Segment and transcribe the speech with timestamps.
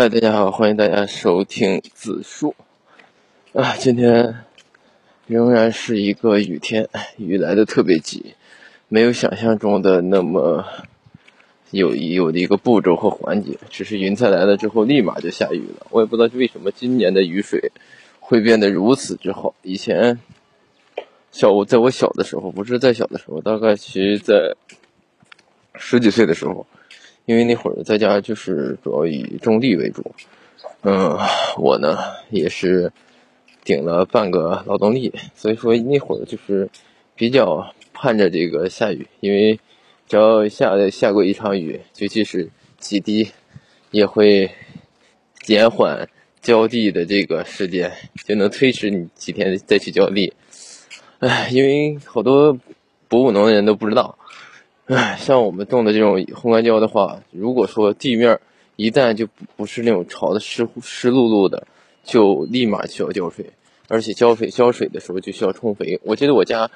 [0.00, 2.54] 嗨，大家好，欢迎大家收听子树
[3.52, 3.76] 啊。
[3.76, 4.46] 今天
[5.26, 6.88] 仍然是一个雨天，
[7.18, 8.34] 雨来的特别急，
[8.88, 10.64] 没有想象中的那么
[11.70, 13.58] 有有的一个步骤和环节。
[13.68, 15.86] 只是云彩来了之后，立马就下雨了。
[15.90, 17.70] 我也不知道为什么今年的雨水
[18.20, 19.54] 会变得如此之好。
[19.60, 20.18] 以前
[21.30, 24.56] 小我在我小的时候，不是在小的时候，大概其实在
[25.74, 26.66] 十几岁的时候。
[27.26, 30.14] 因为那会儿在家就是主要以种地为主，
[30.82, 31.16] 嗯，
[31.58, 31.98] 我呢
[32.30, 32.92] 也是
[33.62, 36.68] 顶了半个劳动力，所以说那会儿就是
[37.14, 39.60] 比较盼着这个下雨，因为
[40.08, 43.30] 只要下下过一场雨，就即使几滴，
[43.90, 44.50] 也会
[45.42, 46.08] 减缓
[46.40, 47.92] 浇地的这个时间，
[48.24, 50.32] 就能推迟你几天再去浇地。
[51.18, 52.58] 唉，因为好多
[53.06, 54.18] 不务农的人都不知道。
[54.92, 58.40] 唉，像我们种的这种红干椒的话，如果说地面
[58.74, 61.64] 一旦就不是那种潮的湿湿漉漉的，
[62.02, 63.52] 就立马需要浇水，
[63.86, 66.00] 而且浇水浇水的时候就需要充肥。
[66.02, 66.68] 我记得我家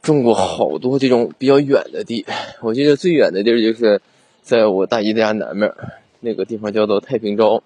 [0.00, 2.24] 种过好多这种比较远的地，
[2.62, 4.00] 我记得最远的地儿就是
[4.40, 5.70] 在我大姨家南面
[6.20, 7.62] 那个地方叫做太平招，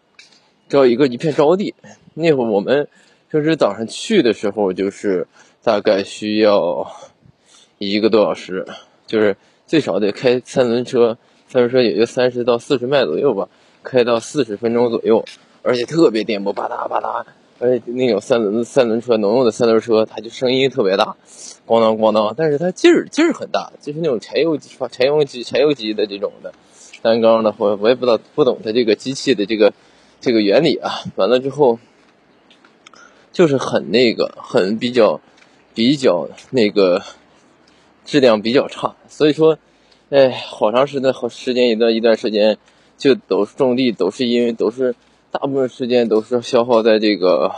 [0.68, 1.76] 叫一个一片招地。
[2.14, 2.88] 那会儿我们
[3.30, 5.28] 平时早上去的时候，就是
[5.62, 6.92] 大概需要
[7.78, 8.66] 一个多小时，
[9.06, 9.36] 就是。
[9.66, 11.16] 最少得开三轮车，
[11.48, 13.48] 三轮车也就三十到四十迈左右吧，
[13.82, 15.24] 开到四十分钟左右，
[15.62, 17.24] 而且特别颠簸，吧嗒吧嗒，
[17.58, 21.16] 而且那种三轮三轮车，农用的三轮车，它就声音特别大，
[21.66, 26.52] 咣当咣当，但是它劲儿劲儿很大，就是那种柴油机、柴油机、柴油机的这种的
[27.00, 29.72] 单缸的，我我也不知道不懂它这个机器的这个
[30.20, 30.90] 这个原理啊。
[31.16, 31.78] 完了之后，
[33.32, 35.20] 就是很那个，很比较
[35.74, 37.02] 比较那个。
[38.04, 39.58] 质量比较差，所以说，
[40.10, 42.58] 哎，好长时间好时间一段一段时间，
[42.98, 44.94] 就都种地都是因为都是
[45.30, 47.52] 大部分时间都是消耗在这个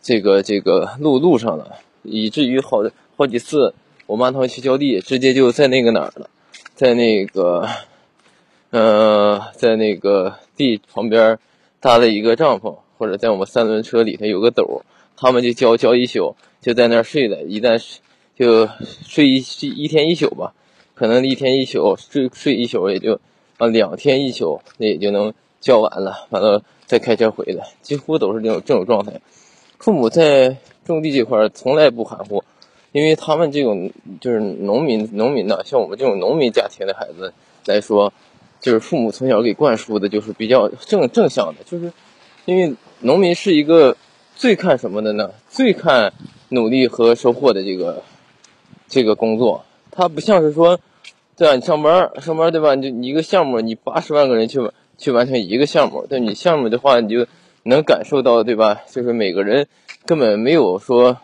[0.00, 2.84] 这个这个路路上了，以至于好
[3.16, 3.74] 好几次
[4.06, 6.30] 我妈他们去浇地，直接就在那个哪儿了，
[6.74, 7.68] 在那个
[8.70, 11.38] 呃在那个地旁边
[11.80, 14.82] 搭了一个帐篷，或者在我们三轮车里头有个斗，
[15.16, 17.82] 他们就浇浇一宿，就在那儿睡了，一旦。
[18.36, 18.68] 就
[19.06, 20.52] 睡一一天一宿吧，
[20.94, 23.18] 可能一天一宿睡睡一宿也就
[23.56, 29.18] 啊两天一宿，那也就能交完了，完了再开车回来，几乎都是这种这种状态。
[29.78, 32.44] 父母在种地这块从来不含糊，
[32.92, 37.32] 因为他们这种就是农民农民呢，像我们这种农民家庭的孩子
[37.64, 38.12] 来说，
[38.60, 41.90] 就是父母从小给灌输的就是比较正正向的，就是
[42.44, 43.96] 因为农民是一个
[44.34, 45.30] 最看什么的呢？
[45.48, 46.12] 最看
[46.50, 48.02] 努力和收获的这个。
[48.88, 50.78] 这个工作，它不像是说，
[51.36, 51.54] 对吧？
[51.54, 52.74] 你上班上班对吧？
[52.74, 54.60] 你就你一个项目，你八十万个人去
[54.96, 57.26] 去完成一个项目，对你项目的话，你就
[57.64, 58.82] 能感受到，对吧？
[58.88, 59.66] 就是每个人
[60.04, 61.18] 根本没有说，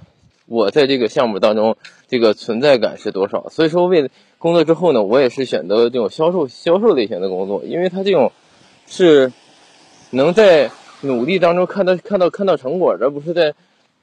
[0.47, 1.77] 我在这个项目当中
[2.09, 3.49] 这个存在感是多少。
[3.49, 4.09] 所以说，为了
[4.39, 8.33] 工作之后呢，我也是选择这种销售销售类型的工作，因为它这种
[8.87, 9.33] 是
[10.11, 13.55] 能在努力当中看到看到看到成果，而不是在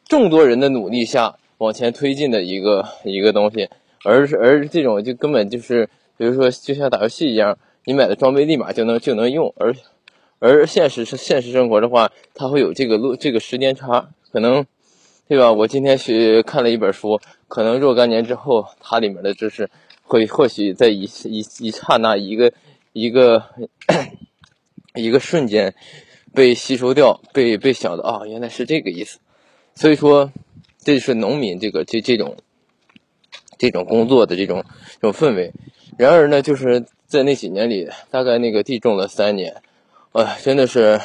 [0.08, 1.36] 众多人的努力下。
[1.60, 3.70] 往前推进的一个一个东西，
[4.06, 9.76] 而是而这种就根本就是，比如说就像打游戏一样，你买的装备立马就能就能用，而
[10.40, 14.66] 而现实是现实生活的话，它会有这个路这个时间差，可能，
[15.28, 15.52] 对吧？
[15.52, 19.70] 我今天学看了一本书，可能若干年之后，它里面的知识
[20.04, 22.54] 会或许在一一一刹那一个
[22.94, 23.44] 一个
[24.96, 25.76] 一个瞬间
[26.34, 29.20] 被吸收掉，被被想到啊，原来是这个意思，
[29.76, 30.32] 所以说。
[30.84, 32.38] 这是农民这个这这种
[33.58, 34.64] 这种工作的这种
[35.02, 35.52] 这种氛围。
[35.98, 39.62] 然而呢，就是在那几年里，大概那个地种了三年，
[40.14, 41.02] 哎，真的是，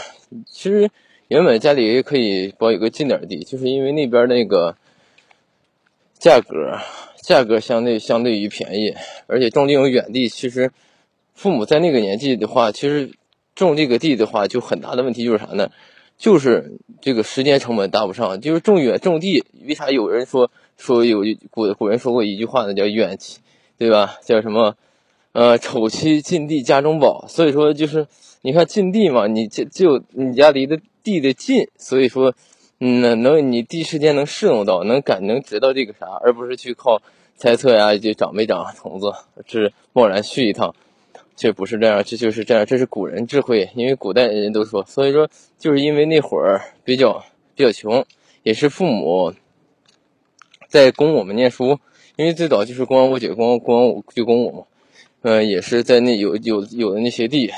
[0.46, 0.88] 其实
[1.28, 4.76] 原本家里也可以保有个近点地，就是因为那边那个
[6.18, 6.78] 价格
[7.20, 8.94] 价格相对相对于便宜，
[9.26, 10.70] 而且种这种远地，其实
[11.34, 13.10] 父母在那个年纪的话，其实
[13.56, 15.70] 种这个地的话，就很大的问题就是啥呢？
[16.16, 22.74] 就是这个时间成本搭不上，就是种远种地，为啥有人说说有古古人说过一句话呢？
[22.74, 23.40] 叫远期，
[23.76, 24.18] 对吧？
[24.24, 24.76] 叫什么？
[25.32, 27.26] 呃，丑妻近地家中宝。
[27.28, 28.06] 所以说就是
[28.42, 32.34] 你看近地嘛，你就就你家离的地的近，所以说，
[32.78, 37.02] 嗯，能你第一时间能适应到，能感能知道这个啥，而不是去靠
[37.36, 39.12] 猜测呀，就长没长虫子，
[39.46, 40.74] 是贸然去一趟。
[41.36, 43.70] 这不是这样，这就是这样，这是古人智慧。
[43.74, 45.28] 因为古代人都说，所以说
[45.58, 48.04] 就是因为那会儿比较比较穷，
[48.42, 49.34] 也是父母
[50.68, 51.78] 在供我们念书。
[52.16, 54.64] 因为最早就是供我姐，供供我就供我嘛。
[55.22, 57.50] 嗯，也是在那有有有的那些地，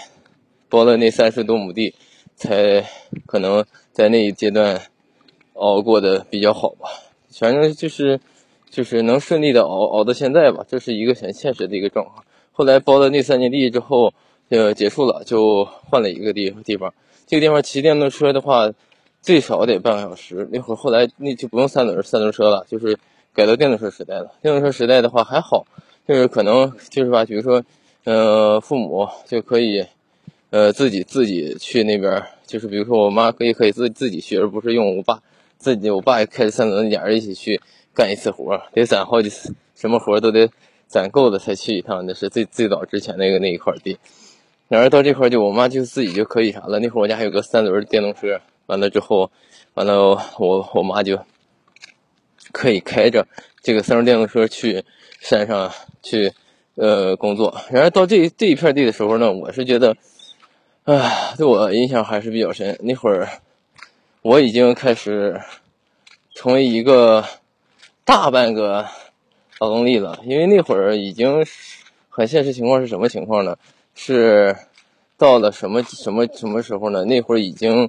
[0.70, 1.94] 包了那三十多亩地，
[2.36, 2.82] 才
[3.26, 4.80] 可能在那一阶段
[5.52, 6.88] 熬过得比较好吧。
[7.30, 8.18] 反正就是
[8.70, 12.24] 就是能顺利的熬熬到现在吧，这是一个很现实的一个状况。
[12.56, 14.14] 后来包了那三年地之后，
[14.48, 16.94] 呃，结束了就换了一个地地方。
[17.26, 18.72] 这个地方骑电动车的话，
[19.20, 20.48] 最少得半个小时。
[20.50, 22.98] 那会儿后来那就不用三轮三轮车了，就是
[23.34, 24.32] 改到电动车时代了。
[24.40, 25.66] 电动车时代的话还好，
[26.08, 27.62] 就是可能就是吧，比如说，
[28.04, 29.84] 呃，父母就可以，
[30.48, 35.20] 呃，自己自己去那边，就是比如说我妈可以可以自自己去，而不是用我爸
[35.58, 35.90] 自己。
[35.90, 37.60] 我爸也开着三轮，俩人一起去
[37.92, 40.48] 干一次活，得攒好几次，什么活都得。
[40.86, 43.98] 攒够了才去一趟，那是最最早之前那个那一块地。
[44.68, 46.78] 然而到这块就我妈就自己就可以啥了。
[46.78, 49.30] 那会儿我家还有个三轮电动车，完了之后，
[49.74, 51.20] 完了我我妈就
[52.52, 53.26] 可以开着
[53.62, 54.84] 这个三轮电动车去
[55.20, 55.72] 山上
[56.02, 56.32] 去
[56.74, 57.60] 呃工作。
[57.70, 59.96] 然而到这这一片地的时候呢，我是觉得，
[60.84, 62.78] 唉，对我印象还是比较深。
[62.82, 63.28] 那会儿
[64.22, 65.40] 我已经开始
[66.34, 67.24] 成为一个
[68.04, 68.86] 大半个。
[69.58, 71.46] 劳动力了，因为那会儿已经
[72.10, 73.56] 很现实情况是什么情况呢？
[73.94, 74.54] 是
[75.16, 77.04] 到了什么什么什么时候呢？
[77.04, 77.88] 那会儿已经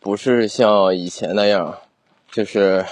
[0.00, 1.78] 不是像以前那样，
[2.30, 2.84] 就是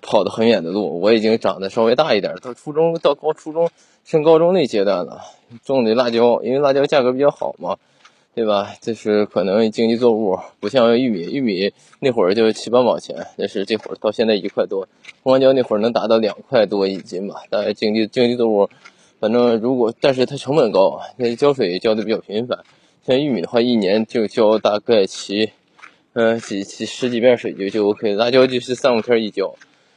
[0.00, 1.00] 跑的很远的路。
[1.00, 3.68] 我已经长得稍微大一点，到初中到高初中
[4.04, 5.22] 升高中那阶段了，
[5.64, 7.76] 种的辣椒，因为辣椒价格比较好嘛。
[8.34, 8.74] 对吧？
[8.80, 14.88] 这是可能经济作物，不像玉米，玉米那会儿就七八毛钱，但是这会儿到现在一块多。
[15.22, 17.42] 红花椒那会儿能达到两块多一斤吧？
[17.48, 18.68] 大概经济经济作物，
[19.20, 22.58] 反正如果但是它成本高，那浇水浇的比较频繁。
[23.06, 25.50] 像玉米的话，一年就浇大概七，
[26.14, 28.14] 嗯几几十几遍水就就 OK。
[28.14, 29.54] 辣椒就是三五天一浇。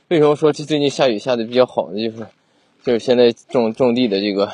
[0.10, 1.98] 为什么说这最近下雨下的比较好呢？
[1.98, 2.28] 就是
[2.84, 4.52] 就是现在种种地的这个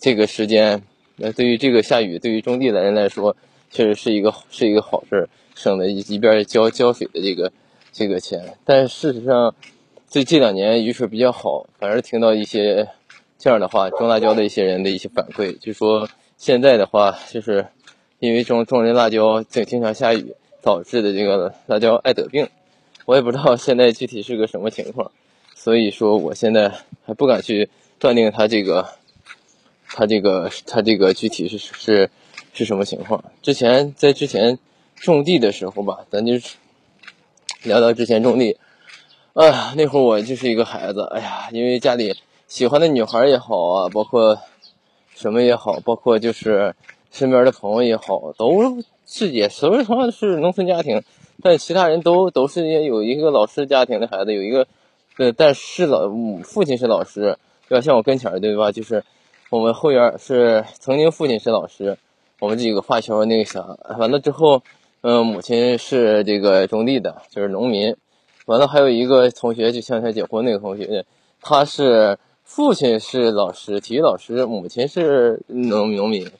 [0.00, 0.82] 这个时间。
[1.20, 3.36] 那对于这个下雨，对于种地的人来说，
[3.70, 7.52] 确实是一个是一个好事，省了一一边浇浇水的这个
[7.92, 8.56] 这个钱。
[8.64, 9.52] 但事实上，
[10.08, 12.88] 这这两年雨水比较好，反而听到一些
[13.36, 17.66] 这样的话，种辣椒的一些人的一些反馈，就说现在的话，就是
[18.20, 22.48] 因为种种这辣椒经经常下雨导致的这个辣椒爱得病。
[23.06, 25.10] 我也不知道 现在具体是个什么情况，
[25.56, 26.72] 所以说我现在
[27.04, 27.68] 还不敢去
[27.98, 28.86] 断定它这个。
[29.88, 32.10] 他这个他这个具体是是
[32.52, 33.24] 是什么情况？
[33.42, 34.58] 之前在之前
[34.96, 36.34] 种地的时候吧，咱就
[37.62, 38.56] 聊到之前种地。
[39.34, 42.16] 啊，那会儿我就是一个孩子，哎呀，因为家里
[42.48, 44.38] 喜欢的女孩也好啊，包括
[45.14, 46.74] 什么也好，包括就是
[47.12, 51.02] 身边的朋友也好，都是也所谓同样是农村家庭，
[51.42, 54.66] 但其他人都都是也有一个老师家庭的孩子，有一个
[55.18, 56.08] 呃，但是老
[56.42, 57.38] 父亲是老师，
[57.68, 57.80] 对吧？
[57.80, 58.72] 像我跟前儿对吧？
[58.72, 59.04] 就是。
[59.50, 61.96] 我们后院是曾经父亲是老师，
[62.38, 64.62] 我们几个发小那个啥，完了之后，
[65.00, 67.96] 嗯，母亲是这个种地的，就是农民。
[68.44, 71.06] 完了还有一个同学，就像他结婚那个同学，
[71.40, 76.30] 他是父亲是老师，体育老师，母亲是农农民。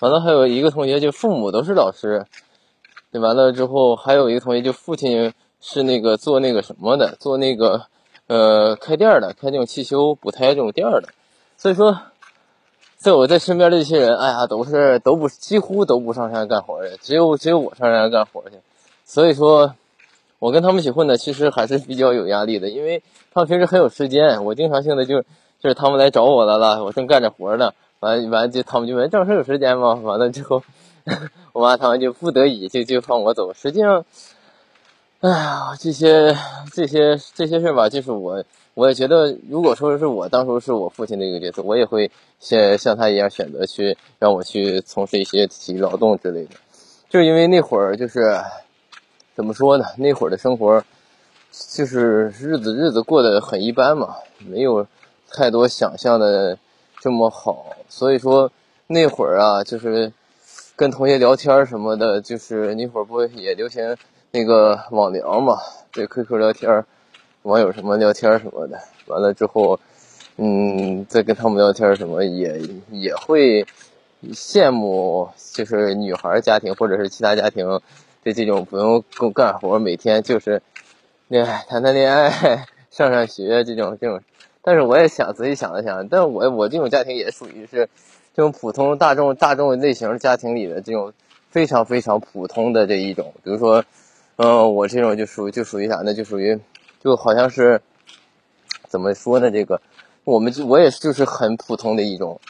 [0.00, 2.26] 完了还有一个同学，就父母都是老师。
[3.10, 5.32] 对，完了之后还有一个同学，就父亲
[5.62, 7.86] 是那个做那个什么的，做那个
[8.26, 11.04] 呃开店的，开那种汽修补胎这种店的。
[11.56, 11.98] 所以说。
[13.00, 18.56] 在我在身边的这些人，哎呀，都是都不几乎都不上山干活的，只有只有我上山干活去。
[19.06, 19.74] 所以说，
[20.38, 23.02] 我跟他们一起混的其实还是比较有压力的，因为
[23.32, 29.94] 他们平时很有时间，我经常性的就就是他们来找我来了，我正干着活呢，完完就他们就问正事有时间吗？
[29.94, 30.62] 完了之后，
[31.54, 33.54] 我妈他们就不得已就就放我走。
[33.54, 34.04] 实际上，
[35.20, 36.34] 哎呀，这些
[36.72, 38.42] 这些这些事儿吧，就是我。
[38.74, 46.52] 我也觉得，如果说是我当初是我父亲的一个角色，我也会像像他一样选择去让我去从事一些体力劳动之类的。
[47.10, 48.40] 就因为那会儿就是
[49.34, 49.84] 怎么说呢？
[49.98, 50.82] 那会儿的生活
[51.52, 54.86] 就是日子日子过得很一般嘛，没有
[55.30, 56.56] 太多想象的
[57.00, 57.76] 这么好。
[57.88, 58.50] 所以说
[58.86, 60.12] 那会儿啊，就是
[60.76, 63.94] 跟同学聊天什么的，就是那会儿不也流行
[64.32, 65.58] 那个网聊嘛，
[65.92, 66.84] 对 QQ 聊天。
[67.42, 69.80] 网友什么聊天什么的，完了之后，
[70.36, 72.60] 嗯，再跟他们聊天什么也
[72.90, 73.64] 也会
[74.24, 77.66] 羡慕，就是女孩家庭或者是其他家庭
[78.22, 80.60] 的这种不用干干活，每天就是
[81.28, 84.20] 恋谈谈恋爱、上上学这种这种。
[84.60, 87.88] 但是我也想仔细想了想，但我我这种家庭也属于是
[88.36, 91.14] 这种普通大众大众类型家庭里的这种
[91.48, 93.32] 非常非常普通的这一种。
[93.42, 93.82] 比如说，
[94.42, 96.14] 嗯，我这种就属就属于啥呢？
[96.14, 96.58] 就属于。
[97.02, 97.82] 就好像是
[98.88, 99.50] 怎么说呢？
[99.50, 99.82] 这个，
[100.24, 102.40] 我们就我也就是很普通的一种，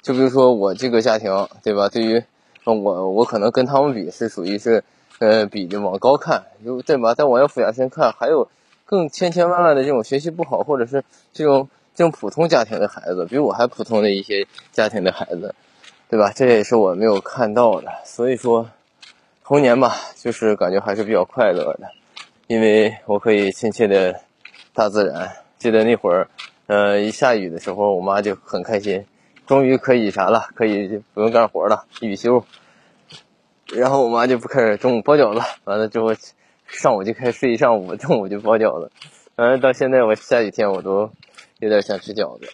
[0.00, 1.88] 就比如说我这个家庭，对吧？
[1.88, 2.22] 对于
[2.64, 4.84] 我，我可能跟他们比是属于是
[5.18, 7.14] 呃，比往高看，就对吧？
[7.14, 8.48] 再往要俯下身看，还有
[8.84, 15.54] 更千千万万的这种学习不好，或者是这种这种普通家庭的孩子，比我还普通的一些家庭的孩子，
[16.08, 16.32] 对吧？
[16.32, 17.92] 这也是我没有看到的。
[18.04, 18.68] 所以说，
[19.50, 21.90] 童年吧，就是感觉还是比较快乐的，
[22.46, 24.20] 因为我可以亲切的
[24.72, 25.32] 大自然。
[25.58, 26.28] 记得那会儿，
[26.68, 29.04] 呃，一下雨的时候，我妈就很开心，
[29.48, 32.44] 终于可以啥了，可以不用干活了，雨休。
[33.74, 36.14] 然后我妈就不开始中午包饺子，完了之后
[36.68, 38.92] 上午就开始睡一上午，中午就包饺子。
[39.34, 41.10] 反正到现在我下雨天我都
[41.58, 42.46] 有点想吃饺子。